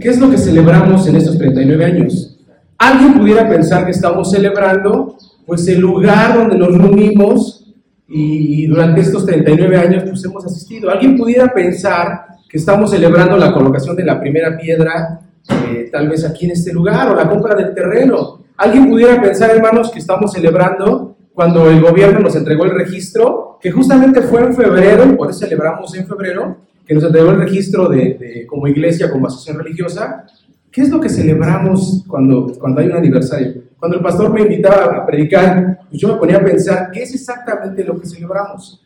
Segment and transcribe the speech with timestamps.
[0.00, 2.38] ¿qué es lo que celebramos en estos 39 años?
[2.78, 7.74] Alguien pudiera pensar que estamos celebrando pues el lugar donde nos reunimos
[8.08, 10.90] y, durante estos 39 años pues hemos asistido.
[10.90, 16.24] Alguien pudiera pensar que estamos celebrando la colocación de la primera piedra eh, tal vez
[16.24, 18.44] aquí en este lugar o la compra del terreno.
[18.56, 23.70] Alguien pudiera pensar, hermanos, que estamos celebrando cuando el gobierno nos entregó el registro, que
[23.70, 26.58] justamente fue en febrero, por eso celebramos en febrero,
[26.90, 30.26] que nos entregó el registro de, como iglesia, como asociación religiosa.
[30.72, 33.62] ¿Qué es lo que celebramos cuando, cuando hay un aniversario?
[33.78, 37.14] Cuando el pastor me invitaba a predicar, pues yo me ponía a pensar, ¿qué es
[37.14, 38.84] exactamente lo que celebramos?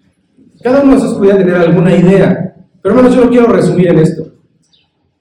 [0.63, 3.99] Cada uno de nosotros podía tener alguna idea, pero hermanos, yo lo quiero resumir en
[3.99, 4.35] esto.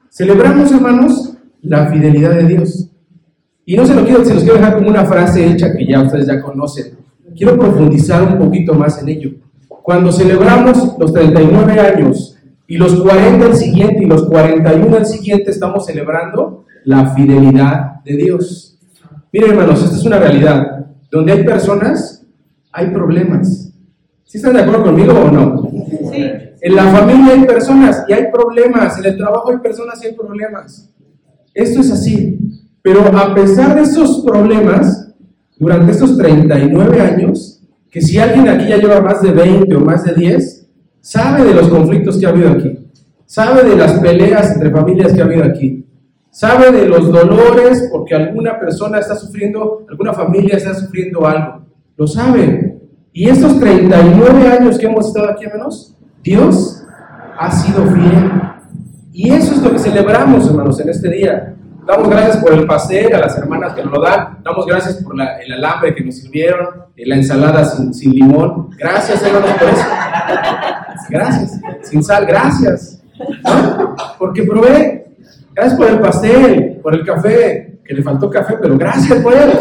[0.10, 2.90] Celebramos, hermanos, la fidelidad de Dios.
[3.66, 6.02] Y no se, lo quiero, se los quiero dejar como una frase hecha que ya
[6.02, 6.98] ustedes ya conocen.
[7.34, 9.32] Quiero profundizar un poquito más en ello.
[9.70, 12.33] Cuando celebramos los 39 años
[12.68, 18.16] y los 40 el siguiente y los 41 el siguiente, estamos celebrando la fidelidad de
[18.16, 18.80] Dios.
[19.32, 20.86] Miren, hermanos, esta es una realidad.
[21.12, 22.26] Donde hay personas,
[22.72, 23.72] hay problemas.
[24.24, 25.70] ¿Sí están de acuerdo conmigo o no?
[26.12, 26.24] Sí.
[26.62, 28.98] En la familia hay personas y hay problemas.
[28.98, 30.90] En el trabajo hay personas y hay problemas.
[31.54, 32.40] Esto es así.
[32.82, 35.14] Pero a pesar de esos problemas,
[35.58, 40.04] durante estos 39 años, que si alguien aquí ya lleva más de 20 o más
[40.04, 40.63] de 10,
[41.04, 42.80] sabe de los conflictos que ha habido aquí,
[43.26, 45.86] sabe de las peleas entre familias que ha habido aquí,
[46.32, 51.66] sabe de los dolores porque alguna persona está sufriendo, alguna familia está sufriendo algo,
[51.98, 52.80] lo sabe.
[53.12, 56.84] Y estos 39 años que hemos estado aquí, hermanos, Dios
[57.38, 58.32] ha sido fiel.
[59.12, 61.54] Y eso es lo que celebramos, hermanos, en este día.
[61.86, 64.40] Damos gracias por el pastel, a las hermanas que nos lo dan.
[64.42, 68.70] Damos gracias por el alambre que nos sirvieron, la ensalada sin, limón.
[68.78, 69.86] Gracias, hermanos, por eso.
[71.10, 71.60] Gracias.
[71.84, 73.02] Sin sal, gracias.
[74.18, 75.04] Porque probé.
[75.54, 79.52] Gracias por el pastel, por el café, que le faltó café, pero gracias por él.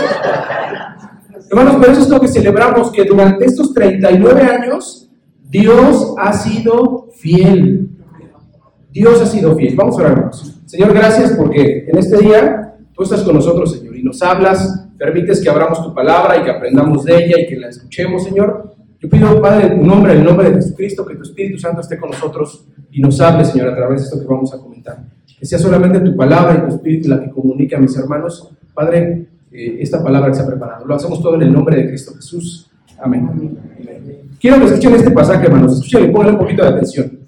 [1.51, 5.11] Hermanos, por eso es lo que celebramos, que durante estos 39 años
[5.50, 7.91] Dios ha sido fiel.
[8.91, 9.77] Dios ha sido fiel.
[9.77, 10.31] Vamos a orar.
[10.65, 15.43] Señor, gracias porque en este día tú estás con nosotros, Señor, y nos hablas, permites
[15.43, 18.75] que abramos tu palabra y que aprendamos de ella y que la escuchemos, Señor.
[19.03, 21.81] Yo pido, Padre, en tu nombre, en el nombre de Jesucristo, que tu Espíritu Santo
[21.81, 25.03] esté con nosotros y nos hable, Señor, a través de esto que vamos a comentar.
[25.37, 28.49] Que sea solamente tu palabra y tu Espíritu la que comunique a mis hermanos.
[28.73, 30.87] Padre, eh, esta palabra que se ha preparado.
[30.87, 32.71] Lo hacemos todo en el nombre de Cristo Jesús.
[33.01, 33.59] Amén.
[34.41, 35.73] Quiero que escuchen este pasaje, hermanos.
[35.79, 37.19] Escuchen y pongan un poquito de atención.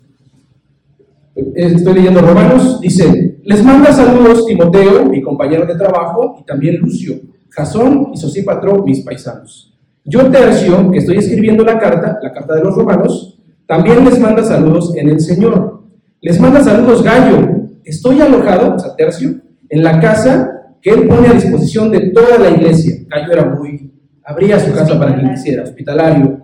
[1.35, 6.77] Eh, estoy leyendo Romanos, dice, les manda saludos Timoteo, mi compañero de trabajo, y también
[6.77, 7.17] Lucio,
[7.51, 9.74] Jasón y Sosípatro, mis paisanos.
[10.05, 14.45] Yo, Tercio, que estoy escribiendo la carta, la carta de los romanos, también les manda
[14.45, 15.83] saludos en el Señor.
[16.21, 17.69] Les manda saludos Gallo.
[17.83, 19.35] Estoy alojado, o sea, Tercio,
[19.69, 20.51] en la casa
[20.83, 22.97] que él pone a disposición de toda la iglesia.
[23.09, 23.91] Gallo era muy,
[24.23, 26.41] abría su casa para quien quisiera, hospitalario.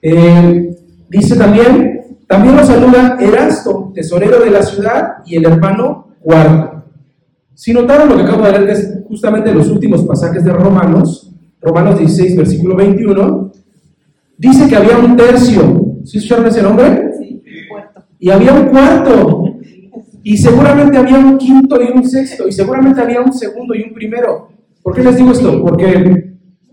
[0.00, 0.74] Eh,
[1.10, 6.84] dice también, también nos saluda Erasto, tesorero de la ciudad, y el hermano Cuarto.
[7.54, 11.31] Si notaron lo que acabo de leer, es justamente los últimos pasajes de Romanos,
[11.62, 13.52] Romanos 16, versículo 21,
[14.36, 15.96] dice que había un tercio.
[16.04, 17.12] ¿Sí escucharon ese nombre?
[17.18, 18.02] Sí, cuarto.
[18.18, 19.44] Y había un cuarto.
[20.24, 22.48] Y seguramente había un quinto y un sexto.
[22.48, 24.48] Y seguramente había un segundo y un primero.
[24.82, 25.62] ¿Por qué les digo esto?
[25.62, 26.32] Porque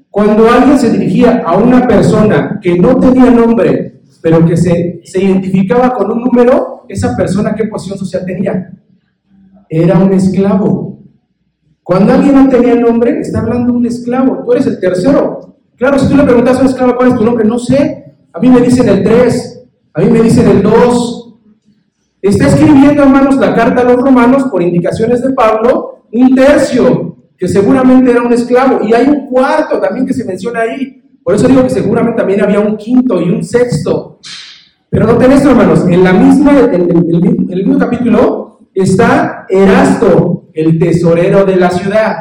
[0.10, 5.24] cuando alguien se dirigía a una persona que no tenía nombre, pero que se, se
[5.24, 8.72] identificaba con un número, esa persona qué posición social tenía.
[9.70, 10.89] Era un esclavo.
[11.90, 14.44] Cuando alguien no tenía nombre, está hablando un esclavo.
[14.46, 15.56] Tú eres el tercero.
[15.76, 18.14] Claro, si tú le preguntas a un esclavo cuál es tu nombre, no sé.
[18.32, 19.64] A mí me dicen el 3,
[19.96, 21.36] a mí me dicen el 2.
[22.22, 27.48] Está escribiendo, hermanos, la carta a los romanos por indicaciones de Pablo, un tercio, que
[27.48, 28.82] seguramente era un esclavo.
[28.88, 32.44] Y hay un cuarto también que se menciona ahí, por eso digo que seguramente también
[32.44, 34.20] había un quinto y un sexto.
[34.92, 36.88] Pero noten esto, hermanos, en, la misma, en,
[37.50, 42.18] el, mismo capítulo está Erasto, el tesorero de la ciudad.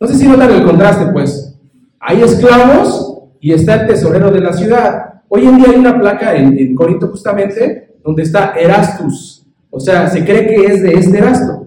[0.00, 1.54] No sé si notan el contraste, pues.
[2.00, 5.22] Hay esclavos y está el tesorero de la ciudad.
[5.28, 9.46] Hoy en día hay una placa en, en Corinto justamente donde está Erastus.
[9.70, 11.66] O sea, se cree que es de este Erasto,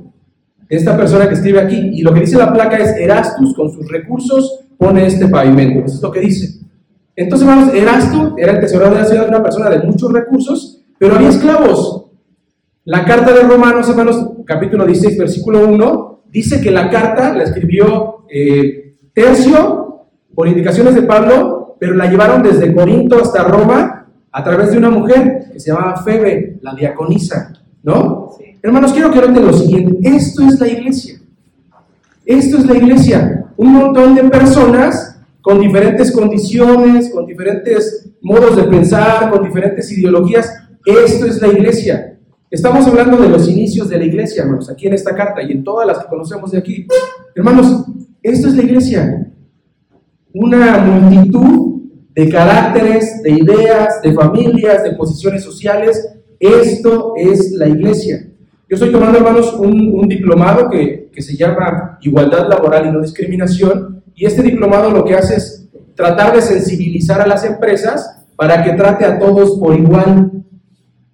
[0.68, 1.92] esta persona que escribe aquí.
[1.94, 5.86] Y lo que dice la placa es Erastus, con sus recursos pone este pavimento.
[5.86, 6.60] Eso es lo que dice.
[7.16, 11.16] Entonces, hermanos, Erasto era el tesorero de la ciudad, una persona de muchos recursos, pero
[11.16, 12.01] había esclavos.
[12.86, 18.26] La carta de Romanos, hermanos, capítulo 16, versículo 1, dice que la carta la escribió
[18.28, 24.72] eh, Tercio por indicaciones de Pablo, pero la llevaron desde Corinto hasta Roma a través
[24.72, 28.30] de una mujer que se llamaba Febe, la diaconisa, ¿no?
[28.36, 28.58] Sí.
[28.64, 30.00] Hermanos, quiero que noten lo siguiente.
[30.02, 31.22] Esto es la iglesia.
[32.26, 33.46] Esto es la iglesia.
[33.58, 40.52] Un montón de personas con diferentes condiciones, con diferentes modos de pensar, con diferentes ideologías.
[40.84, 42.12] Esto es la iglesia.
[42.52, 45.64] Estamos hablando de los inicios de la iglesia, hermanos, aquí en esta carta y en
[45.64, 46.86] todas las que conocemos de aquí.
[47.34, 47.86] Hermanos,
[48.22, 49.32] esto es la iglesia.
[50.34, 51.84] Una multitud
[52.14, 56.10] de caracteres, de ideas, de familias, de posiciones sociales.
[56.42, 58.28] Esto es la iglesia.
[58.68, 64.04] Yo estoy tomando, hermanos, un, diplomado que, que se llama Igualdad Laboral y No Discriminación.
[64.14, 68.74] Y este diplomado lo que hace es tratar de sensibilizar a las empresas para que
[68.74, 70.44] trate a todos por igual.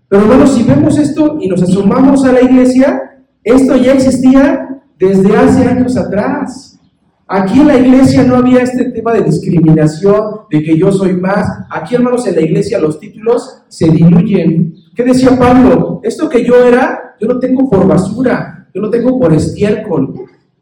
[0.10, 5.36] Pero bueno, si vemos esto y nos asomamos a la iglesia, esto ya existía desde
[5.36, 6.80] hace años atrás.
[7.28, 11.46] Aquí en la iglesia no había este tema de discriminación, de que yo soy más.
[11.70, 14.74] Aquí, hermanos, en la iglesia los títulos se diluyen.
[14.96, 16.00] ¿Qué decía Pablo?
[16.04, 20.14] Esto que yo era, yo lo tengo por basura, yo lo tengo por estiércol.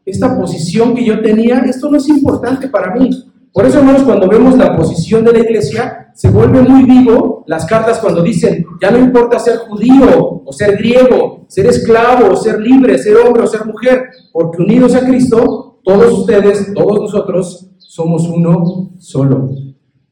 [0.04, 3.10] Esta posición que yo tenía, esto no es importante para mí.
[3.56, 7.64] Por eso, hermanos, cuando vemos la posición de la iglesia, se vuelve muy vivo las
[7.64, 12.60] cartas cuando dicen, ya no importa ser judío o ser griego, ser esclavo o ser
[12.60, 18.28] libre, ser hombre o ser mujer, porque unidos a Cristo, todos ustedes, todos nosotros, somos
[18.28, 19.48] uno solo.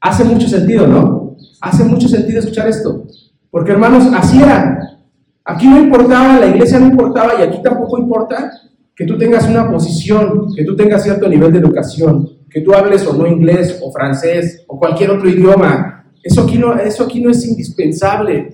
[0.00, 1.36] Hace mucho sentido, ¿no?
[1.60, 3.04] Hace mucho sentido escuchar esto.
[3.50, 5.00] Porque hermanos, así era.
[5.44, 8.50] Aquí no importaba, la iglesia no importaba y aquí tampoco importa
[8.96, 13.04] que tú tengas una posición, que tú tengas cierto nivel de educación, que tú hables
[13.04, 16.04] o no inglés o francés o cualquier otro idioma.
[16.22, 18.48] Eso aquí no, eso aquí no es indispensable.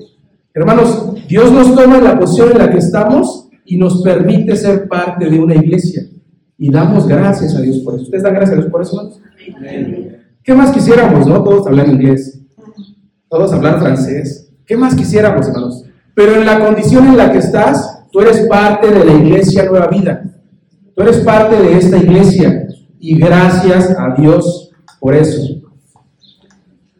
[0.54, 4.88] Hermanos, Dios nos toma en la posición en la que estamos y nos permite ser
[4.88, 6.04] parte de una iglesia.
[6.56, 8.04] Y damos gracias a Dios por eso.
[8.04, 9.20] ¿Ustedes dan gracias a Dios por eso, hermanos?
[10.42, 11.44] ¿Qué más quisiéramos, no?
[11.44, 12.40] Todos hablar inglés,
[13.28, 14.50] todos hablar francés.
[14.64, 15.84] ¿Qué más quisiéramos, hermanos?
[16.14, 19.88] Pero en la condición en la que estás, tú eres parte de la iglesia Nueva
[19.88, 20.22] Vida.
[20.96, 22.66] Tú eres parte de esta iglesia
[23.00, 24.70] y gracias a Dios
[25.00, 25.42] por eso.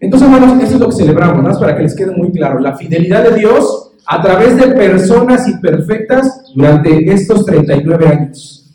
[0.01, 1.61] Entonces, hermanos, esto es lo que celebramos, ¿no?
[1.61, 6.53] para que les quede muy claro, la fidelidad de Dios a través de personas imperfectas
[6.55, 8.75] durante estos 39 años.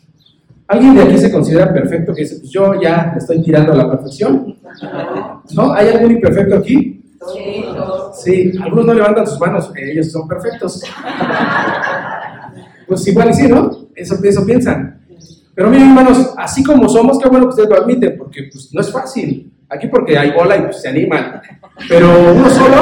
[0.68, 3.90] ¿Alguien de aquí se considera perfecto que dice, pues yo ya estoy tirando a la
[3.90, 4.56] perfección?
[5.52, 5.72] ¿No?
[5.72, 7.02] ¿Hay algún imperfecto aquí?
[8.14, 10.82] Sí, algunos no levantan sus manos, ellos son perfectos.
[12.86, 13.88] Pues igual sí, ¿no?
[13.96, 14.95] Eso, eso piensan.
[15.56, 18.80] Pero miren, hermanos, así como somos, qué bueno que ustedes lo admiten, porque pues, no
[18.82, 19.50] es fácil.
[19.70, 21.40] Aquí porque hay bola y pues, se animan.
[21.88, 22.76] Pero uno solo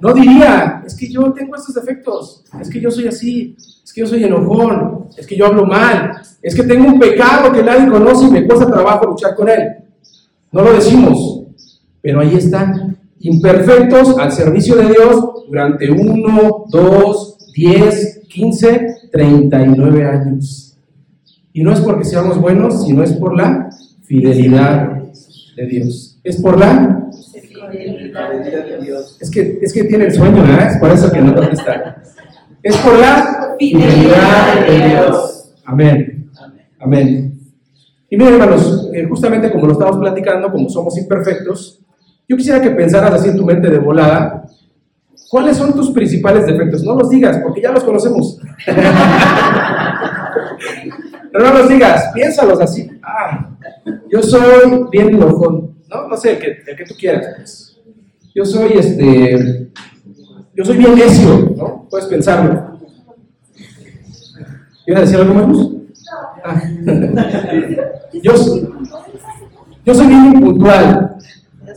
[0.00, 4.02] no diría, es que yo tengo estos defectos, es que yo soy así, es que
[4.02, 7.88] yo soy enojón, es que yo hablo mal, es que tengo un pecado que nadie
[7.88, 9.62] conoce y me cuesta trabajo luchar con él.
[10.52, 11.44] No lo decimos,
[12.02, 19.68] pero ahí están, imperfectos al servicio de Dios durante uno, dos, diez, quince, treinta y
[19.68, 20.63] nueve años.
[21.56, 23.70] Y no es porque seamos buenos, sino es por la
[24.02, 25.00] fidelidad
[25.56, 26.18] de Dios.
[26.24, 27.08] Es por la
[27.70, 29.16] fidelidad de Dios.
[29.20, 30.72] Es que, es que tiene el sueño, ¿verdad?
[30.72, 32.02] Es por eso que no contesta.
[32.60, 35.54] Es por la fidelidad de Dios.
[35.64, 36.28] Amén.
[36.80, 37.38] Amén.
[38.10, 41.78] Y miren, hermanos, eh, justamente como lo estamos platicando, como somos imperfectos,
[42.28, 44.44] yo quisiera que pensaras así en tu mente de volada,
[45.30, 46.82] ¿cuáles son tus principales defectos?
[46.82, 48.40] No los digas, porque ya los conocemos.
[51.34, 52.88] Pero no los digas, piénsalos así.
[53.02, 53.50] Ah,
[54.08, 56.06] yo soy bien enojón, ¿no?
[56.06, 57.26] No sé, el que, el que tú quieras.
[57.36, 57.76] Pues.
[58.32, 59.68] Yo soy este.
[60.54, 61.88] Yo soy bien necio, ¿no?
[61.90, 62.78] Puedes pensarlo.
[64.84, 65.58] ¿Quieres decir algo más?
[66.44, 66.62] Ah.
[68.12, 68.32] yo,
[69.84, 71.16] yo soy bien impuntual.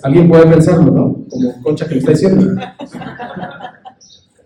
[0.04, 1.26] Alguien puede pensarlo, ¿no?
[1.32, 2.62] Como Concha que le está diciendo.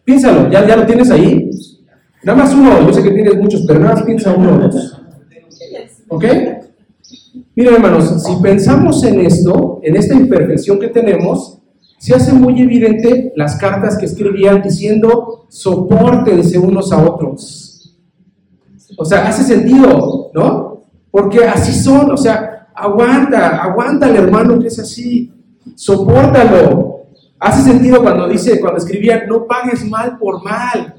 [0.06, 1.50] Piénsalo, ¿ya, ya lo tienes ahí.
[2.24, 5.01] Nada más uno, yo sé que tienes muchos, pero nada más piensa uno dos.
[6.12, 6.26] ¿Ok?
[7.56, 11.60] Miren, hermanos, si pensamos en esto, en esta imperfección que tenemos,
[11.98, 17.96] se hace muy evidente las cartas que escribían diciendo, soportense unos a otros.
[18.98, 20.84] O sea, hace sentido, ¿no?
[21.10, 25.32] Porque así son, o sea, aguanta, aguanta el hermano que es así,
[25.76, 27.06] soportalo.
[27.40, 30.94] Hace sentido cuando dice, cuando escribían, no pagues mal por mal,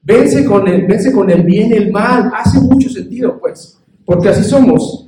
[0.00, 3.77] vence con el, vence con el bien el mal, hace mucho sentido, pues
[4.08, 5.06] porque así somos.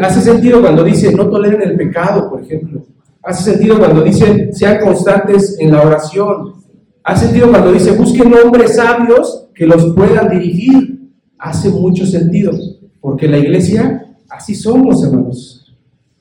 [0.00, 2.86] Hace sentido cuando dice no toleren el pecado, por ejemplo.
[3.24, 6.54] Hace sentido cuando dice sean constantes en la oración.
[7.02, 11.10] Hace sentido cuando dice busquen hombres sabios que los puedan dirigir.
[11.40, 12.52] Hace mucho sentido,
[13.00, 15.74] porque la iglesia así somos, hermanos.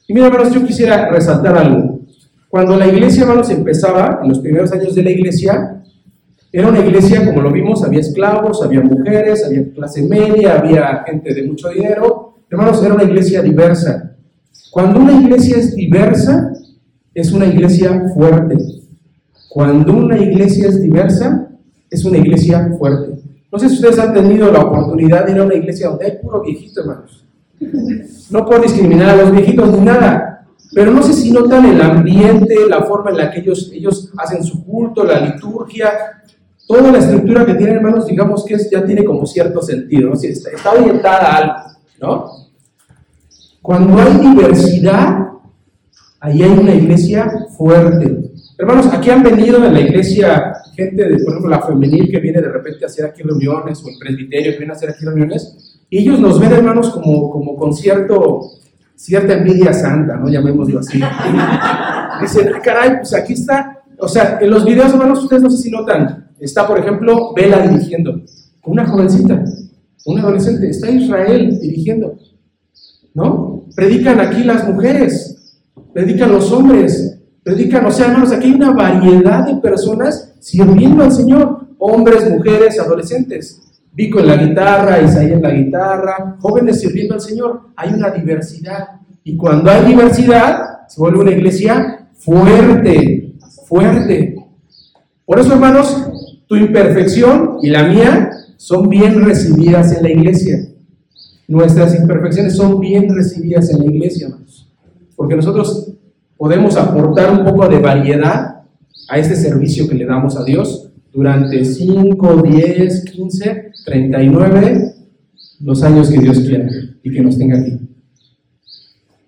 [0.08, 2.00] Y mira, hermanos, yo quisiera resaltar algo.
[2.48, 5.84] Cuando la iglesia, hermanos, empezaba, en los primeros años de la iglesia,
[6.52, 11.34] Era una iglesia, como lo vimos, había esclavos, había mujeres, había clase media, había gente
[11.34, 12.34] de mucho dinero.
[12.50, 14.16] Hermanos, era una iglesia diversa.
[14.72, 16.54] Cuando una iglesia es diversa,
[17.14, 18.58] es una iglesia fuerte.
[19.50, 21.50] Cuando una iglesia es diversa,
[21.90, 23.20] es una iglesia fuerte.
[23.52, 26.18] No sé si ustedes han tenido la oportunidad de ir a una iglesia donde hay
[26.18, 27.26] puro viejito, hermanos.
[28.30, 32.56] No puedo discriminar a los viejitos ni nada, pero no sé si notan el ambiente,
[32.70, 35.90] la forma en la que ellos, ellos hacen su culto, la liturgia,
[36.70, 40.14] toda la estructura que tienen, hermanos, digamos que es, ya tiene como cierto sentido, ¿no?
[40.14, 41.54] está, está orientada a algo,
[42.00, 42.32] ¿no?
[43.60, 45.30] Cuando hay diversidad,
[46.20, 48.20] ahí hay una iglesia fuerte.
[48.56, 52.40] Hermanos, aquí han venido en la iglesia gente, de, por ejemplo, la femenil que viene
[52.40, 55.80] de repente a hacer aquí reuniones, o el presbiterio que viene a hacer aquí reuniones,
[55.90, 58.42] y ellos nos ven, hermanos, como, como con cierto,
[58.94, 60.30] cierta envidia santa, ¿no?
[60.30, 61.00] Llamémoslo así.
[62.22, 63.82] Dicen, ah, caray, pues aquí está.
[63.98, 67.68] O sea, en los videos, hermanos, ustedes no sé si notan, Está, por ejemplo, Vela
[67.68, 68.22] dirigiendo.
[68.66, 69.44] Una jovencita,
[70.06, 70.70] una adolescente.
[70.70, 72.18] Está Israel dirigiendo.
[73.14, 73.66] ¿No?
[73.76, 75.60] Predican aquí las mujeres.
[75.94, 77.20] Predican los hombres.
[77.44, 81.68] Predican, o sea, hermanos, aquí hay una variedad de personas sirviendo al Señor.
[81.78, 83.62] Hombres, mujeres, adolescentes.
[83.92, 87.62] Vico en la guitarra, Isaías en la guitarra, jóvenes sirviendo al Señor.
[87.76, 88.88] Hay una diversidad.
[89.24, 94.36] Y cuando hay diversidad, se vuelve una iglesia fuerte, fuerte.
[95.26, 96.10] Por eso, hermanos,
[96.50, 100.68] tu imperfección y la mía son bien recibidas en la iglesia.
[101.48, 104.68] Nuestras imperfecciones son bien recibidas en la iglesia, hermanos.
[105.16, 105.94] Porque nosotros
[106.38, 108.64] podemos aportar un poco de variedad
[109.08, 114.96] a este servicio que le damos a Dios durante 5, 10, 15, 39,
[115.62, 116.68] los años que Dios quiera
[117.04, 117.78] y que nos tenga aquí.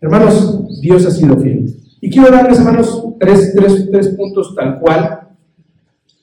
[0.02, 1.76] Hermanos, Dios ha sido fiel.
[2.02, 5.31] Y quiero darles, hermanos, tres, tres, tres puntos tal cual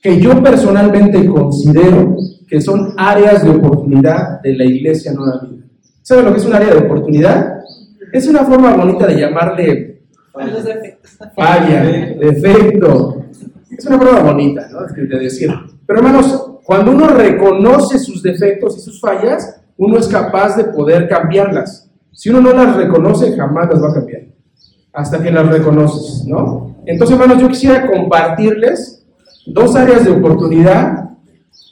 [0.01, 2.15] que yo personalmente considero
[2.47, 5.65] que son áreas de oportunidad de la Iglesia Nueva Vida.
[6.01, 7.59] ¿Saben lo que es un área de oportunidad?
[8.11, 10.01] Es una forma bonita de llamarle
[11.35, 11.83] falla,
[12.19, 13.25] defecto.
[13.69, 14.81] Es una forma bonita, ¿no?
[14.87, 15.51] De decir.
[15.85, 21.07] Pero hermanos, cuando uno reconoce sus defectos y sus fallas, uno es capaz de poder
[21.07, 21.89] cambiarlas.
[22.11, 24.23] Si uno no las reconoce, jamás las va a cambiar.
[24.91, 26.75] Hasta que las reconoces, ¿no?
[26.85, 29.05] Entonces, hermanos, yo quisiera compartirles
[29.53, 31.09] dos áreas de oportunidad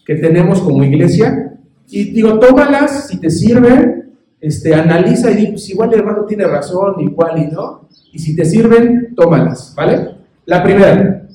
[0.06, 1.58] que tenemos como iglesia.
[1.90, 6.46] Y digo, tómalas si te sirven, este, analiza y di, pues igual el hermano tiene
[6.46, 7.88] razón, igual y no.
[8.12, 10.16] Y si te sirven, tómalas, ¿vale?
[10.46, 11.28] La primera.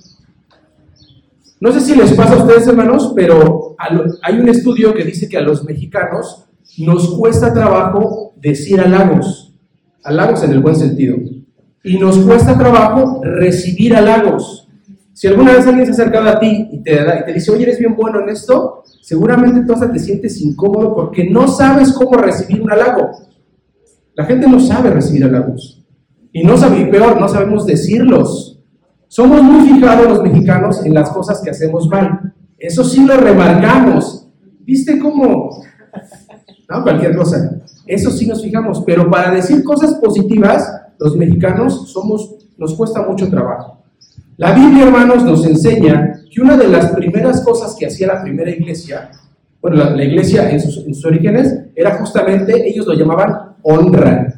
[1.60, 3.76] No sé si les pasa a ustedes, hermanos, pero
[4.22, 6.46] hay un estudio que dice que a los mexicanos
[6.78, 9.54] nos cuesta trabajo decir halagos,
[10.02, 11.18] halagos en el buen sentido,
[11.84, 14.61] y nos cuesta trabajo recibir halagos.
[15.14, 17.78] Si alguna vez alguien se ha acercado a ti y te, te dice, oye, eres
[17.78, 22.70] bien bueno en esto, seguramente hasta te sientes incómodo porque no sabes cómo recibir un
[22.70, 23.10] halago.
[24.14, 25.84] La gente no sabe recibir halagos.
[26.32, 28.60] Y no sabe, y peor, no sabemos decirlos.
[29.08, 32.32] Somos muy fijados los mexicanos en las cosas que hacemos mal.
[32.58, 34.28] Eso sí lo remarcamos.
[34.60, 35.62] ¿Viste cómo?
[36.70, 37.60] No, cualquier cosa.
[37.86, 38.82] Eso sí nos fijamos.
[38.86, 43.81] Pero para decir cosas positivas, los mexicanos somos, nos cuesta mucho trabajo.
[44.42, 48.50] La Biblia, hermanos, nos enseña que una de las primeras cosas que hacía la primera
[48.50, 49.08] iglesia,
[49.60, 54.34] bueno, la, iglesia en sus, orígenes, era justamente, ellos lo llamaban honra.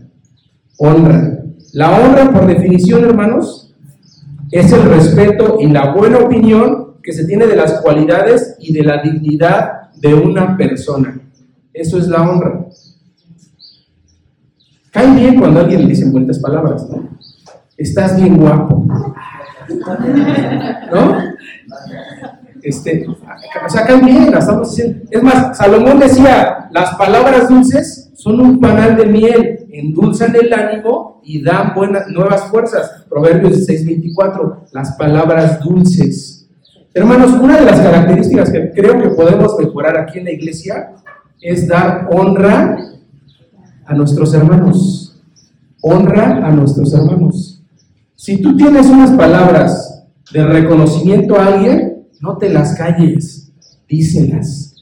[0.76, 1.38] Honra.
[1.72, 3.74] La honra, por definición, hermanos,
[4.52, 8.82] es el respeto y la buena opinión que se tiene de las cualidades y de
[8.82, 11.18] la dignidad de una persona.
[11.72, 12.66] Eso es la honra.
[14.90, 17.08] Cae bien cuando alguien le dice buenas palabras, ¿no?
[17.78, 18.86] Estás bien guapo.
[20.92, 21.18] ¿No?
[22.62, 25.04] Este, o sea, acá estamos diciendo.
[25.10, 31.20] Es más, Salomón decía, las palabras dulces son un panal de miel, endulzan el ánimo
[31.22, 33.04] y dan buenas, nuevas fuerzas.
[33.08, 36.48] Proverbios 6:24, las palabras dulces.
[36.94, 40.92] Hermanos, una de las características que creo que podemos mejorar aquí en la iglesia
[41.42, 42.78] es dar honra
[43.84, 45.20] a nuestros hermanos.
[45.82, 47.53] Honra a nuestros hermanos.
[48.24, 50.02] Si tú tienes unas palabras
[50.32, 53.52] de reconocimiento a alguien, no te las calles,
[53.86, 54.76] díselas.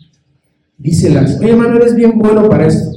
[0.78, 1.40] Díselas.
[1.40, 2.96] Oye, hermano, eres bien bueno para esto.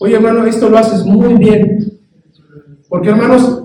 [0.00, 2.00] Oye, hermano, esto lo haces muy bien.
[2.88, 3.64] Porque, hermanos,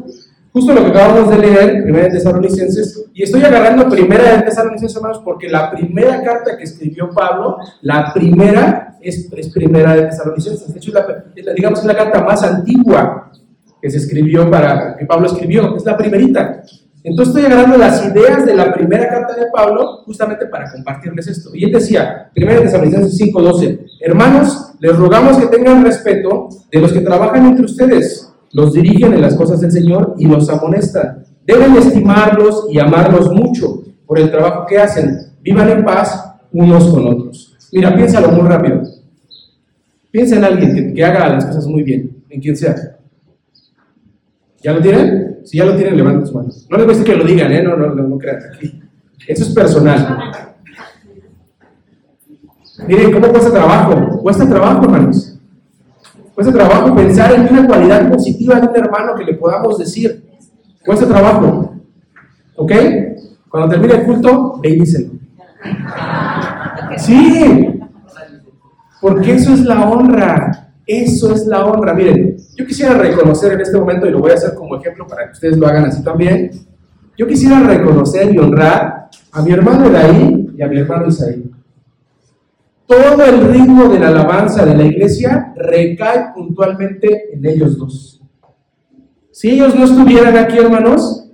[0.52, 4.98] justo lo que acabamos de leer, Primera de Tesalonicenses, y estoy agarrando Primera de Tesalonicenses,
[4.98, 10.74] hermanos, porque la primera carta que escribió Pablo, la primera es, Primera de Tesalonicenses.
[10.74, 11.24] De hecho, la,
[11.56, 13.32] digamos, es la carta más antigua
[13.82, 16.64] que se escribió para, que Pablo escribió, es la primerita.
[17.04, 21.52] Entonces estoy agarrando las ideas de la primera carta de Pablo justamente para compartirles esto.
[21.54, 27.02] Y él decía, 1 Tesalonicenses 5:12, hermanos, les rogamos que tengan respeto de los que
[27.02, 31.24] trabajan entre ustedes, los dirigen en las cosas del Señor y los amonestan.
[31.46, 35.28] Deben estimarlos y amarlos mucho por el trabajo que hacen.
[35.42, 37.56] Vivan en paz unos con otros.
[37.72, 38.82] Mira, piénsalo muy rápido.
[40.12, 42.97] Piensa en alguien que, haga las cosas muy bien, en quien sea.
[44.68, 45.40] ¿Ya lo tienen?
[45.46, 46.68] Si ya lo tienen, levanten sus manos.
[46.70, 47.64] No les voy a decir que lo digan, ¿eh?
[47.64, 48.40] No, no, no, no crean.
[49.26, 50.20] Eso es personal.
[52.86, 54.20] Miren, ¿cómo cuesta trabajo?
[54.20, 55.40] Cuesta trabajo, hermanos.
[56.36, 60.26] Cuesta trabajo pensar en una cualidad positiva de un hermano que le podamos decir.
[60.86, 61.74] Cuesta trabajo.
[62.58, 62.74] ¿Ok?
[63.48, 65.12] Cuando termine el culto, bendícelo.
[66.98, 67.80] Sí,
[69.00, 70.74] porque eso es la honra.
[70.86, 71.94] Eso es la honra.
[71.94, 75.28] Miren, yo quisiera reconocer en este momento, y lo voy a hacer como ejemplo para
[75.28, 76.50] que ustedes lo hagan así también.
[77.16, 81.52] Yo quisiera reconocer y honrar a mi hermano Elaí y a mi hermano Isaí.
[82.88, 88.22] Todo el ritmo de la alabanza de la iglesia recae puntualmente en ellos dos.
[89.32, 91.30] Si ellos no estuvieran aquí, hermanos,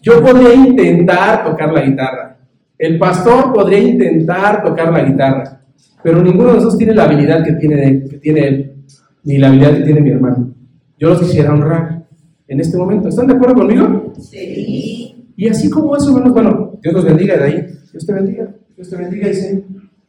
[0.00, 2.36] yo podría intentar tocar la guitarra.
[2.78, 5.60] El pastor podría intentar tocar la guitarra.
[6.04, 8.74] Pero ninguno de nosotros tiene la habilidad que tiene, que tiene él,
[9.24, 10.51] ni la habilidad que tiene mi hermano.
[11.02, 12.06] Yo los quisiera honrar
[12.46, 13.08] en este momento.
[13.08, 14.12] ¿Están de acuerdo conmigo?
[14.20, 15.32] Sí.
[15.36, 17.66] Y así como eso, hermanos, bueno, Dios los bendiga de ahí.
[17.90, 18.54] Dios te bendiga.
[18.76, 19.64] Dios te bendiga, dice.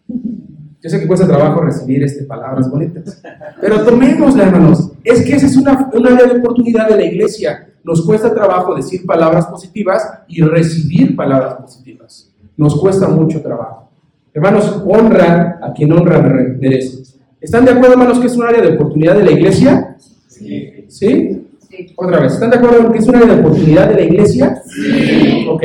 [0.07, 3.23] Yo sé que cuesta trabajo recibir este, palabras bonitas,
[3.59, 4.91] pero tomémosla, hermanos.
[5.03, 7.69] Es que esa es una, una área de oportunidad de la iglesia.
[7.83, 12.31] Nos cuesta trabajo decir palabras positivas y recibir palabras positivas.
[12.55, 13.89] Nos cuesta mucho trabajo.
[14.31, 17.17] Hermanos, honra a quien honra merece.
[17.41, 19.97] ¿Están de acuerdo, hermanos, que es un área de oportunidad de la iglesia?
[20.27, 20.72] Sí.
[20.87, 21.47] ¿Sí?
[21.95, 24.61] Otra vez, ¿están de acuerdo que es un área de oportunidad de la iglesia?
[24.65, 25.47] Sí.
[25.49, 25.63] Ok.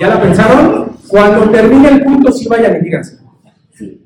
[0.00, 0.96] ¿Ya la pensaron?
[1.08, 3.18] Cuando termine el punto, sí vayan y díganse.
[3.74, 4.02] Sí.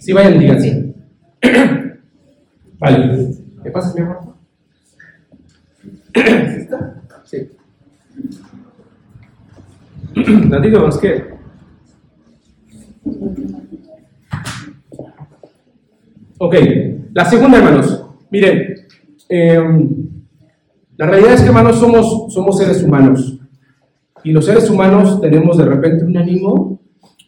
[0.00, 0.94] Sí vayan y díganse.
[2.78, 3.28] vale.
[3.62, 4.18] ¿Qué pasa, mi amor?
[7.24, 7.48] Sí.
[10.50, 11.32] Tantito más que.
[16.36, 16.54] Ok,
[17.14, 18.04] la segunda, hermanos.
[18.30, 18.71] Miren,
[19.32, 19.88] em,
[20.96, 23.38] la realidad es que, hermanos, somos, somos seres humanos.
[24.24, 26.80] Y los seres humanos tenemos de repente un ánimo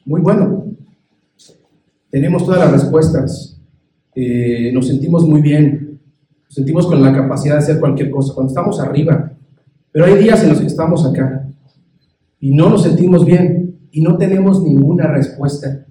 [0.05, 0.67] muy bueno.
[2.11, 3.61] Tenemos todas las respuestas.
[4.15, 6.01] Eh, nos sentimos muy bien.
[6.45, 8.35] Nos sentimos con la capacidad de hacer cualquier cosa.
[8.35, 9.33] Cuando estamos arriba.
[9.91, 11.49] Pero hay días en los que estamos acá.
[12.39, 13.79] Y no nos sentimos bien.
[13.91, 15.87] Y no tenemos ninguna respuesta.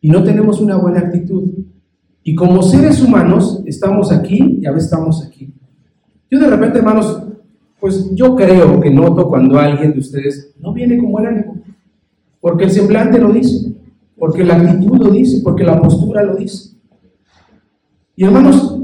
[0.00, 1.50] Y no tenemos una buena actitud.
[2.28, 5.50] Y como seres humanos estamos aquí y a veces estamos aquí.
[6.30, 7.22] Yo de repente, hermanos,
[7.80, 11.56] pues yo creo que noto cuando alguien de ustedes no viene con buen ánimo.
[12.38, 13.72] Porque el semblante lo dice,
[14.14, 16.76] porque la actitud lo dice, porque la postura lo dice.
[18.14, 18.78] Y hermanos,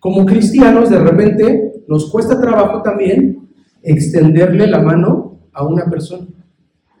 [0.00, 3.48] como cristianos de repente nos cuesta trabajo también
[3.84, 6.26] extenderle la mano a una persona.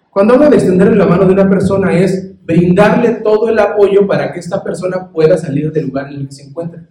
[0.08, 4.32] Cuando hablo de extenderle la mano de una persona es brindarle todo el apoyo para
[4.32, 6.82] que esta persona pueda salir del lugar en el que se encuentra,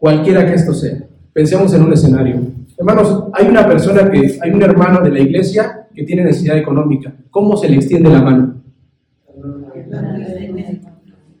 [0.00, 0.98] cualquiera que esto sea.
[1.32, 2.40] Pensemos en un escenario.
[2.76, 7.14] Hermanos, hay una persona que, hay un hermano de la iglesia que tiene necesidad económica.
[7.30, 8.62] ¿Cómo se le extiende la mano?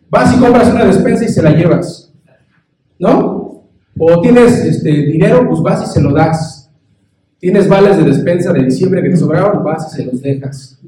[0.08, 2.14] Vas y compras una despensa y se la llevas.
[3.00, 3.64] ¿No?
[3.98, 6.70] O tienes este, dinero, pues vas y se lo das.
[7.40, 10.80] Tienes vales de despensa de diciembre que te sobraron, vas y se los dejas.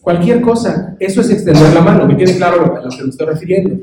[0.00, 3.26] Cualquier cosa, eso es extender la mano, me quede claro a lo que me estoy
[3.26, 3.76] refiriendo.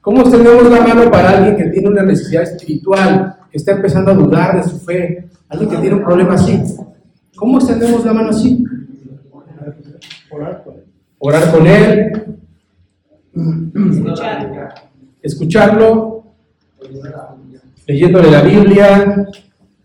[0.00, 4.14] ¿Cómo extendemos la mano para alguien que tiene una necesidad espiritual, que está empezando a
[4.14, 6.62] dudar de su fe, alguien que tiene un problema así?
[7.34, 8.64] ¿Cómo extendemos la mano así?
[11.18, 12.36] Orar con él.
[15.22, 16.24] Escucharlo.
[17.86, 19.26] Leyéndole la Biblia.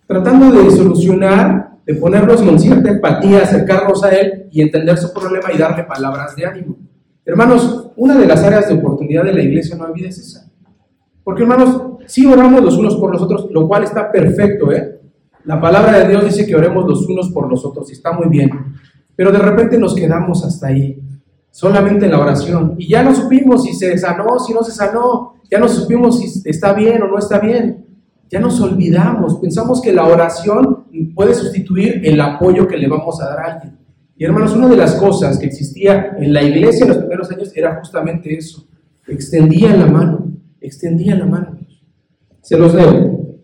[0.05, 5.51] Tratando de solucionar de ponernos con cierta empatía, acercarnos a Él y entender su problema
[5.53, 6.77] y darle palabras de ánimo.
[7.25, 10.49] Hermanos, una de las áreas de oportunidad de la iglesia no olvides esa.
[11.23, 14.99] Porque hermanos, sí oramos los unos por los otros, lo cual está perfecto, ¿eh?
[15.43, 18.27] La palabra de Dios dice que oremos los unos por los otros y está muy
[18.29, 18.51] bien.
[19.15, 21.01] Pero de repente nos quedamos hasta ahí,
[21.49, 22.75] solamente en la oración.
[22.77, 26.49] Y ya no supimos si se sanó, si no se sanó, ya no supimos si
[26.49, 27.85] está bien o no está bien.
[28.29, 30.80] Ya nos olvidamos, pensamos que la oración
[31.21, 33.77] puede sustituir el apoyo que le vamos a dar a alguien.
[34.17, 37.51] Y hermanos, una de las cosas que existía en la iglesia en los primeros años
[37.55, 38.67] era justamente eso.
[39.07, 41.59] Extendían la mano, extendían la mano.
[42.41, 43.35] Se los leo.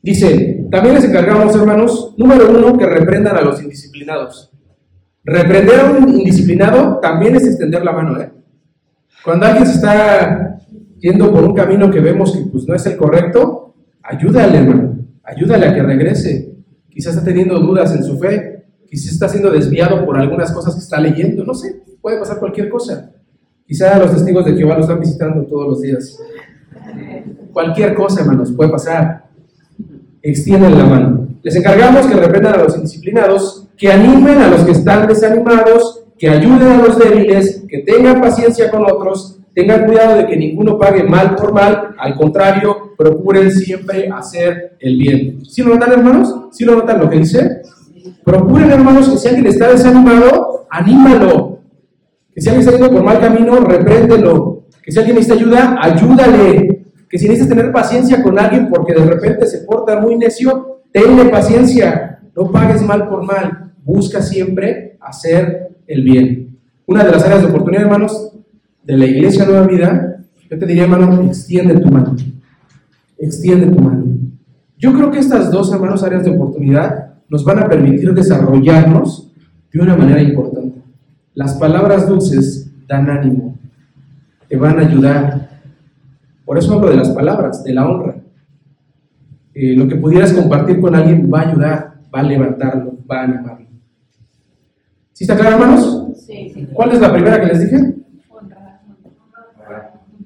[0.00, 4.52] Dice, también les encargamos, hermanos, número uno, que reprendan a los indisciplinados.
[5.24, 8.30] Reprender a un indisciplinado también es extender la mano, ¿eh?
[9.24, 10.60] Cuando alguien se está
[11.00, 15.66] yendo por un camino que vemos que pues, no es el correcto, ayúdale, hermano, ayúdale
[15.66, 16.47] a que regrese.
[16.98, 20.80] Quizás está teniendo dudas en su fe, quizás está siendo desviado por algunas cosas que
[20.80, 23.12] está leyendo, no sé, puede pasar cualquier cosa.
[23.64, 26.18] Quizás los testigos de Jehová lo están visitando todos los días.
[27.52, 29.28] Cualquier cosa, hermanos, puede pasar.
[30.20, 31.28] Extienden la mano.
[31.40, 36.28] Les encargamos que reprendan a los indisciplinados, que animen a los que están desanimados, que
[36.28, 41.04] ayuden a los débiles, que tengan paciencia con otros, tengan cuidado de que ninguno pague
[41.04, 45.44] mal por mal, al contrario, procuren siempre hacer el bien.
[45.44, 46.48] ¿Sí lo notan, hermanos?
[46.50, 47.62] ¿Sí lo notan lo que dice?
[48.24, 51.60] Procuren, hermanos, que si alguien está desanimado, anímalo.
[52.34, 54.64] Que si alguien está yendo por mal camino, repréndelo.
[54.82, 56.86] Que si alguien necesita ayuda, ayúdale.
[57.08, 61.26] Que si necesitas tener paciencia con alguien porque de repente se porta muy necio, tenle
[61.26, 62.18] paciencia.
[62.34, 63.74] No pagues mal por mal.
[63.84, 66.58] Busca siempre hacer el bien.
[66.84, 68.32] Una de las áreas de oportunidad, hermanos,
[68.82, 70.16] de la iglesia Nueva Vida,
[70.50, 72.16] yo te diría, hermano, extiende tu mano.
[73.18, 74.04] Extiende tu mano.
[74.78, 79.32] Yo creo que estas dos, hermanos, áreas de oportunidad nos van a permitir desarrollarnos
[79.72, 80.80] de una manera importante.
[81.34, 83.56] Las palabras dulces dan ánimo,
[84.48, 85.48] te van a ayudar.
[86.44, 88.16] Por eso hablo de las palabras, de la honra.
[89.52, 93.24] Eh, lo que pudieras compartir con alguien va a ayudar, va a levantarlo, va a
[93.24, 93.66] animarlo.
[95.12, 96.06] ¿Sí está claro, hermanos?
[96.24, 96.68] Sí.
[96.72, 97.94] ¿Cuál es la primera que les dije?
[98.30, 98.80] Honra.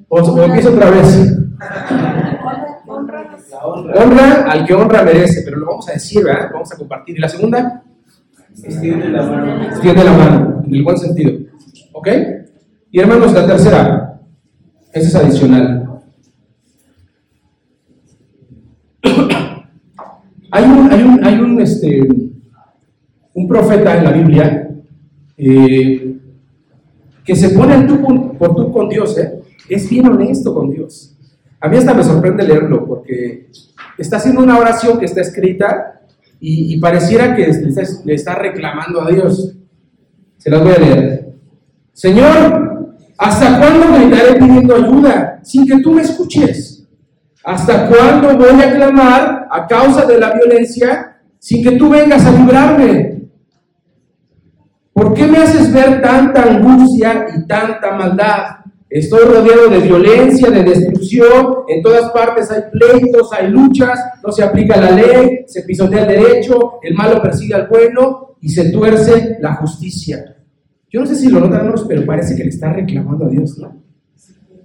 [0.08, 1.38] O, o empiezo otra vez.
[3.64, 6.50] Honra al que honra merece, pero lo vamos a decir, ¿verdad?
[6.52, 7.16] Vamos a compartir.
[7.16, 7.82] ¿Y la segunda?
[8.62, 9.62] Extiende la mano.
[9.64, 11.32] Extiende la mano, en el buen sentido.
[11.92, 12.08] ¿Ok?
[12.90, 14.20] Y hermanos, la tercera,
[14.92, 16.00] esa es adicional.
[20.50, 22.08] hay un, hay un, hay un, este,
[23.34, 24.68] un profeta en la Biblia
[25.36, 26.18] eh,
[27.24, 28.02] que se pone tú
[28.38, 29.40] por tú con Dios, ¿eh?
[29.68, 31.16] es bien honesto con Dios.
[31.62, 33.48] A mí hasta me sorprende leerlo porque
[33.96, 36.00] está haciendo una oración que está escrita
[36.40, 37.46] y, pareciera que
[38.04, 39.54] le está, reclamando a Dios.
[40.38, 41.34] Se las voy a leer.
[41.92, 46.84] Señor, ¿hasta cuándo gritaré pidiendo ayuda sin que tú me escuches?
[47.44, 52.32] ¿Hasta cuándo voy a clamar a causa de la violencia sin que tú vengas a
[52.32, 53.28] librarme?
[54.92, 58.61] ¿Por qué me haces ver tanta angustia y tanta maldad?
[58.92, 64.42] Estoy rodeado de violencia, de destrucción, en todas partes hay pleitos, hay luchas, no se
[64.42, 69.38] aplica la ley, se pisotea el derecho, el malo persigue al bueno y se tuerce
[69.40, 70.36] la justicia.
[70.90, 73.82] Yo no sé si lo notan, pero parece que le está reclamando a Dios, ¿no?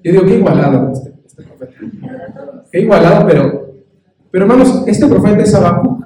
[0.03, 2.65] Yo digo, qué igualado este, este profeta.
[2.69, 3.75] Qué igualado, pero,
[4.29, 6.05] pero hermanos, este profeta es Habacuc.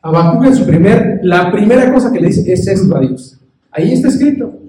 [0.00, 3.38] Habacuc en su primer, la primera cosa que le dice es esto a Dios.
[3.72, 4.65] Ahí está escrito.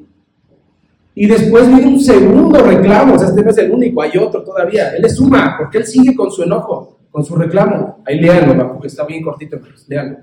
[1.20, 4.44] Y después viene un segundo reclamo, o sea, este no es el único, hay otro
[4.44, 4.92] todavía.
[4.92, 8.04] Él le suma, porque él sigue con su enojo, con su reclamo.
[8.06, 10.20] Ahí léanlo, Habacuc, está bien cortito, pero léanlo.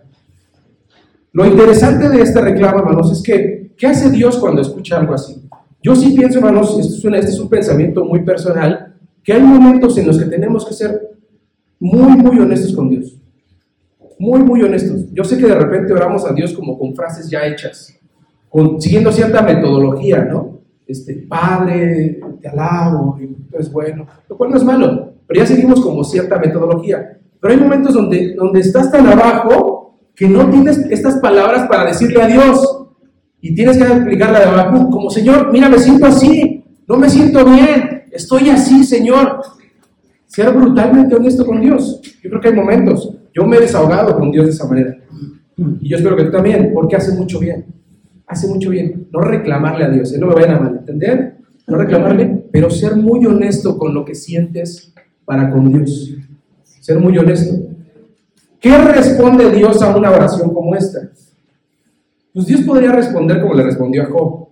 [1.32, 5.42] Lo interesante de este reclamo, hermanos, es que, ¿qué hace Dios cuando escucha algo así?
[5.82, 9.98] Yo sí pienso, hermanos, este es, este es un pensamiento muy personal, que hay momentos
[9.98, 11.10] en los que tenemos que ser
[11.80, 13.18] muy, muy honestos con Dios
[14.16, 15.12] muy, muy honestos.
[15.12, 17.98] Yo sé que de repente oramos a Dios como con frases ya hechas,
[18.78, 20.53] siguiendo cierta metodología, ¿no?
[20.86, 25.46] Este, Padre, te alabo, y tú eres bueno, lo cual no es malo, pero ya
[25.46, 27.18] seguimos como cierta metodología.
[27.40, 32.22] Pero hay momentos donde, donde estás tan abajo que no tienes estas palabras para decirle
[32.22, 32.86] a Dios
[33.40, 37.44] y tienes que aplicarla de abajo, como Señor, mira, me siento así, no me siento
[37.44, 39.40] bien, estoy así, Señor.
[40.26, 42.00] Ser brutalmente honesto con Dios.
[42.22, 43.14] Yo creo que hay momentos.
[43.32, 44.96] Yo me he desahogado con Dios de esa manera.
[45.80, 47.66] Y yo espero que tú también, porque hace mucho bien.
[48.26, 49.08] Hace mucho bien.
[49.12, 50.18] No reclamarle a Dios, ¿eh?
[50.18, 51.36] no me vayan a malentender.
[51.66, 54.92] No reclamarle, pero ser muy honesto con lo que sientes
[55.24, 56.14] para con Dios.
[56.80, 57.54] Ser muy honesto.
[58.60, 61.10] ¿Qué responde Dios a una oración como esta?
[62.32, 64.48] Pues Dios podría responder como le respondió a Job.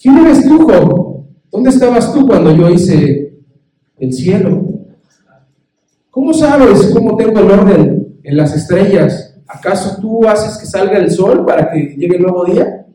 [0.00, 1.24] ¿Quién eres tú, Job?
[1.50, 3.32] ¿Dónde estabas tú cuando yo hice
[3.98, 4.64] el cielo?
[6.10, 9.34] ¿Cómo sabes cómo tengo el orden en las estrellas.
[9.46, 12.85] ¿Acaso tú haces que salga el sol para que llegue el nuevo día?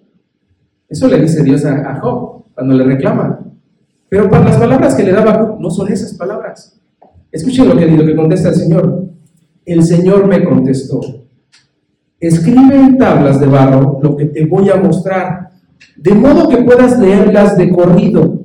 [0.91, 3.39] Eso le dice Dios a, Job cuando le reclama.
[4.09, 6.79] Pero para las palabras que le daba Job no son esas palabras.
[7.31, 9.05] Escuchen lo que, lo que contesta el Señor.
[9.65, 11.01] El Señor me contestó,
[12.19, 15.51] escribe en tablas de barro lo que te voy a mostrar,
[15.95, 18.43] de modo que puedas leerlas de corrido.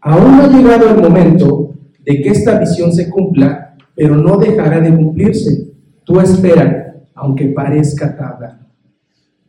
[0.00, 4.80] Aún no ha llegado el momento de que esta visión se cumpla pero no dejará
[4.80, 5.72] de cumplirse.
[6.04, 8.60] Tú espera, aunque parezca tardar.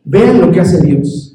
[0.04, 1.29] Vean lo que hace Dios.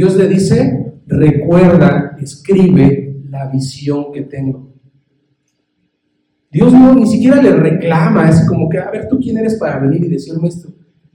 [0.00, 4.72] Dios le dice, recuerda, escribe la visión que tengo.
[6.50, 9.78] Dios no ni siquiera le reclama, es como que, a ver, ¿tú quién eres para
[9.78, 10.72] venir y decirme esto?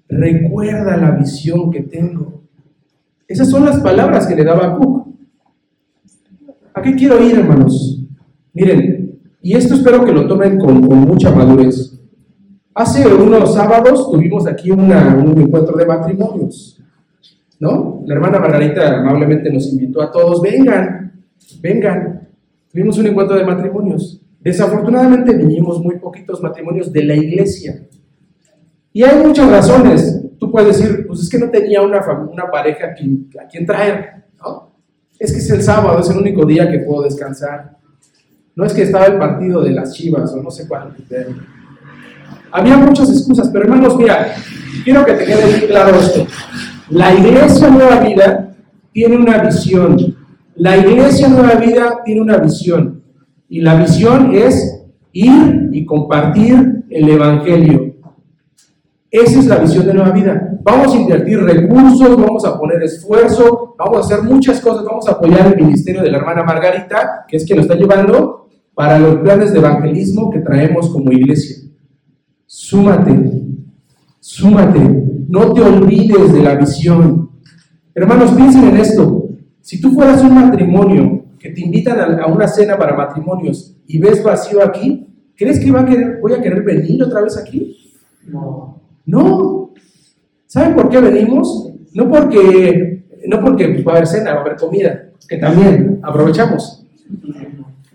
[0.08, 2.44] Recuerda la visión que tengo.
[3.28, 5.08] Esas son las palabras que le daba a Cook.
[6.76, 8.06] ¿A qué quiero ir, hermanos?
[8.54, 12.00] Miren, y esto espero que lo tomen con, mucha madurez.
[12.76, 16.75] Hace unos sábados tuvimos aquí un encuentro de matrimonios,
[17.66, 18.04] ¿no?
[18.06, 21.24] La hermana Margarita amablemente nos invitó a todos, vengan,
[21.62, 22.30] vengan.
[22.72, 24.22] Tuvimos un encuentro de matrimonios.
[24.40, 27.82] Desafortunadamente vinimos muy poquitos matrimonios de la iglesia.
[28.94, 30.22] Y hay muchas razones.
[30.40, 32.00] Tú puedes decir, pues es que no tenía una,
[32.52, 34.26] pareja a quien, traer.
[34.40, 34.76] ¿no?
[35.18, 37.78] Es que es el sábado, es el único día que puedo descansar.
[38.56, 40.96] No es que estaba el partido de las chivas o no sé cuál.
[42.52, 44.34] Había muchas excusas, pero hermanos, mira,
[44.84, 46.26] quiero que te quede claro esto.
[46.90, 48.56] La iglesia Nueva Vida
[48.92, 49.98] tiene una visión.
[50.56, 53.04] La iglesia Nueva Vida tiene una visión.
[53.50, 57.96] Y la visión es ir y compartir el Evangelio.
[59.10, 60.60] Esa es la visión de Nueva Vida.
[60.62, 65.14] Vamos a invertir recursos, vamos a poner esfuerzo, vamos a hacer muchas cosas, vamos a
[65.14, 69.20] apoyar el ministerio de la hermana Margarita, que es quien lo está llevando, para los
[69.20, 71.68] planes de evangelismo que traemos como iglesia.
[72.46, 73.32] Súmate,
[74.20, 77.30] súmate, no te olvides de la visión.
[77.94, 79.30] Hermanos, piensen en esto.
[79.62, 84.24] Si tú fueras un matrimonio que te invitan a, una cena para matrimonios y ves
[84.24, 87.94] vacío aquí, ¿crees que va a querer, voy a querer venir otra vez aquí?
[88.28, 88.82] No.
[89.06, 89.72] No.
[90.46, 91.72] ¿Saben por qué venimos?
[91.94, 96.86] No porque, no porque va a haber cena, va a haber comida, que también aprovechamos.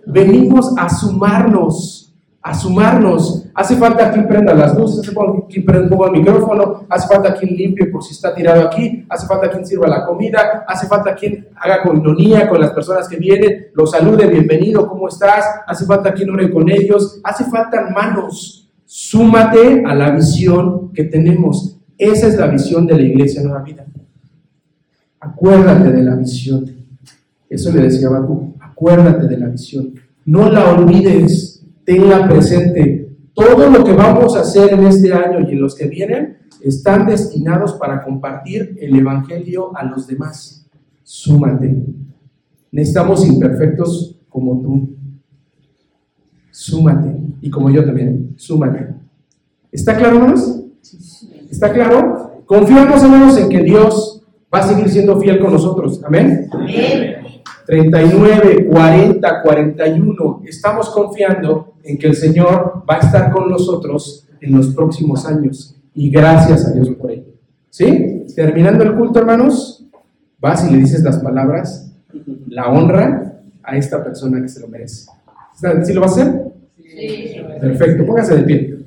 [0.07, 2.01] Venimos a sumarnos
[2.43, 3.47] a sumarnos.
[3.61, 7.55] Hace falta quien prenda las luces, hace falta quien prenda el micrófono, hace falta quien
[7.55, 11.47] limpie por si está tirado aquí, hace falta quien sirva la comida, hace falta quien
[11.57, 15.45] haga coinonía con las personas que vienen, los salude, bienvenido, ¿cómo estás?
[15.67, 18.67] Hace falta quien ore con ellos, hace falta manos.
[18.87, 21.77] Súmate a la visión que tenemos.
[21.99, 23.85] Esa es la visión de la Iglesia Nueva Vida.
[25.21, 26.65] Acuérdate de la visión.
[27.47, 28.55] Eso le decía Bakú.
[28.59, 29.93] Acuérdate de la visión.
[30.25, 33.00] No la olvides tenga presente,
[33.35, 37.07] todo lo que vamos a hacer en este año y en los que vienen están
[37.07, 40.67] destinados para compartir el Evangelio a los demás.
[41.03, 41.85] Súmate.
[42.73, 44.97] Necesitamos imperfectos como tú.
[46.51, 47.17] Súmate.
[47.41, 48.35] Y como yo también.
[48.37, 48.95] Súmate.
[49.73, 50.61] ¿Está claro, hermanos?
[51.51, 52.43] ¿Está claro?
[52.45, 56.03] Confiamos, hermanos, en que Dios va a seguir siendo fiel con nosotros.
[56.05, 56.49] Amén.
[56.53, 57.15] Amén.
[57.67, 60.43] 39, 40, 41.
[60.45, 65.77] Estamos confiando en que el Señor va a estar con nosotros en los próximos años.
[65.95, 67.25] Y gracias a Dios por ello.
[67.69, 68.25] ¿Sí?
[68.35, 69.87] Terminando el culto, hermanos,
[70.39, 71.93] vas y le dices las palabras,
[72.49, 75.11] la honra a esta persona que se lo merece.
[75.85, 76.53] ¿Sí lo va a hacer?
[76.77, 77.37] Sí.
[77.61, 78.79] Perfecto, póngase de pie.